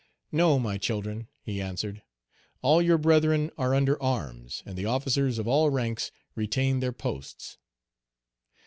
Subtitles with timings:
[0.31, 2.01] "No, my children," he answered;
[2.63, 7.59] "all your brethren are under arms, and the officers of all ranks retain their posts."